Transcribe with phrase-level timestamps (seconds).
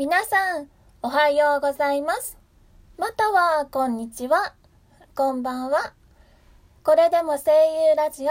[0.00, 0.70] 皆さん、
[1.02, 2.38] おはようございます。
[2.96, 4.54] または、こんにちは。
[5.14, 5.92] こんばんは。
[6.82, 8.30] これでも声優ラジオ、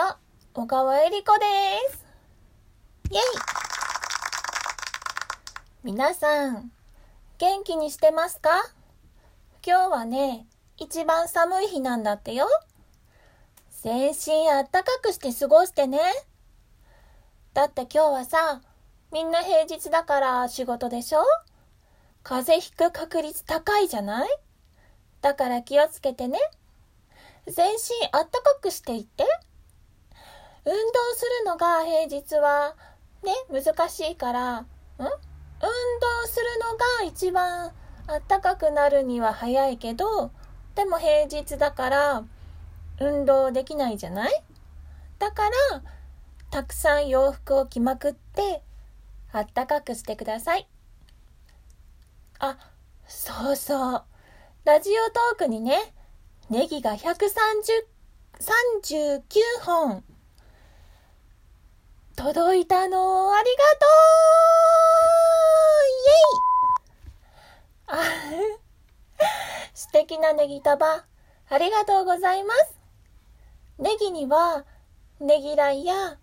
[0.59, 1.45] 小川えりこで
[1.93, 2.07] す。
[3.11, 3.21] イェイ
[5.83, 6.71] 皆さん、
[7.37, 8.49] 元気にしてますか？
[9.63, 10.47] 今日はね、
[10.77, 12.47] 一番寒い日なんだってよ。
[13.83, 15.99] 全身あったかくして過ごしてね。
[17.53, 18.61] だって今日はさ、
[19.13, 21.19] みんな平日だから仕事でしょ？
[22.29, 24.29] 風邪ひく確率高いじゃない？
[25.19, 26.37] だから気をつけてね。
[27.47, 27.79] 全身
[28.11, 29.25] あったかくしていって。
[30.63, 30.79] 運動
[31.15, 32.75] するのが平日は
[33.23, 34.59] ね、難しいから、ん？
[34.59, 34.67] 運
[34.99, 35.09] 動
[36.27, 37.71] するのが一番
[38.05, 40.29] あったかくなるには早いけど、
[40.75, 42.23] でも平日だから
[42.99, 44.43] 運動できないじゃない？
[45.17, 45.81] だから、
[46.51, 48.61] たくさん洋服を着まくって、
[49.31, 50.67] あったかくしてください。
[52.39, 52.57] あ、
[53.07, 54.03] そうそう。
[54.63, 55.93] ラジオトークにね、
[56.49, 57.85] ネギが130、
[58.39, 59.21] 39
[59.61, 60.03] 本
[62.15, 63.87] 届いたのありがと
[67.89, 68.55] うイエイ
[69.17, 69.27] あ
[69.75, 70.85] 素敵なネギ束
[71.49, 72.79] ありがとうございます。
[73.77, 74.63] ネギには
[75.19, 76.17] ねぎらいや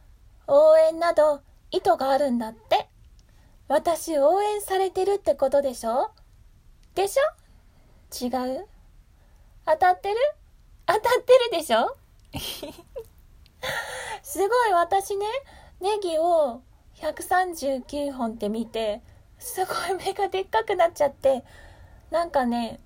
[0.47, 2.66] 応援など意図があるんだって。
[3.69, 6.11] 私応援されてるってことでしょ？
[6.95, 7.23] でしょ？
[8.25, 8.29] 違
[8.59, 8.67] う？
[9.67, 10.17] 当たってる？
[10.87, 11.97] 当たってるでしょ？
[14.23, 15.27] すごい私ね、
[15.81, 16.63] ネギを
[16.97, 19.03] 139本って見て、
[19.39, 21.43] すごい目がでっかくなっちゃって、
[22.11, 22.79] なんかね、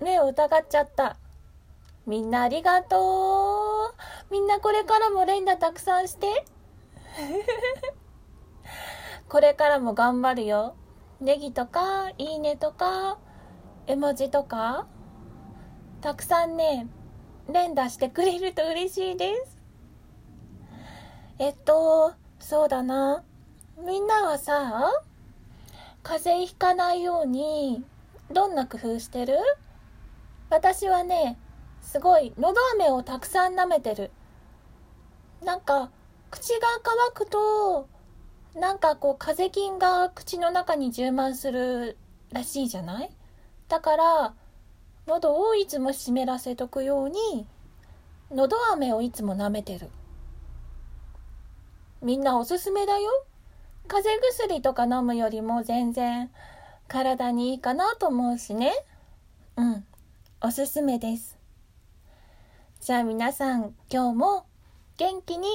[0.00, 1.16] 目を疑っちゃった。
[2.06, 4.32] みんなありがとう。
[4.32, 6.44] みんなこれからも連打たくさんして。
[9.28, 10.74] これからも頑張るよ。
[11.20, 13.18] ネギとか、いいねとか、
[13.86, 14.86] 絵文字とか、
[16.00, 16.86] たくさんね、
[17.52, 19.58] 連打してくれると嬉しいです。
[21.38, 23.22] えっと、そうだな。
[23.84, 24.90] みんなはさ、
[26.02, 27.84] 風邪ひかないように、
[28.30, 29.36] どんな工夫してる？
[30.50, 31.38] 私はね、
[31.82, 34.10] すごい、のど飴をたくさん舐めてる。
[35.44, 35.90] なんか、
[36.30, 37.88] 口が乾くと、
[38.58, 41.96] なんかこう、風邪菌が口の中に充満する
[42.32, 43.10] らしいじゃない？
[43.68, 44.34] だから、
[45.06, 47.46] 喉をいつも湿らせとくように、
[48.30, 49.88] のど飴をいつも舐めてる。
[52.02, 53.10] みんなおすすめだよ。
[53.86, 56.30] 風邪薬とか飲むよりも全然
[56.88, 58.72] 体にいいかなと思うしね。
[59.56, 59.84] うん。
[60.40, 61.38] おすすめです。
[62.80, 64.46] じゃあ皆さん今日も
[64.98, 65.48] 元気に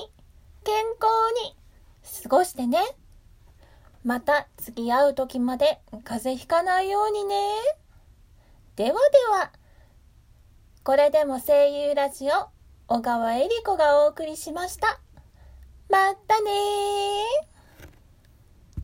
[0.64, 1.08] 健康
[1.46, 1.56] に
[2.24, 2.80] 過ごしてね。
[4.04, 7.36] また次会う時まで風邪ひかないようにね。
[8.76, 8.98] ではで
[9.32, 9.52] は、
[10.84, 12.50] これでも声優ラジオ、
[12.88, 15.00] 小川恵里子がお送りしました。
[15.90, 17.53] またね。